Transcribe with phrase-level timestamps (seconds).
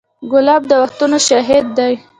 [0.31, 1.93] ګلاب د وختونو شاهد دی.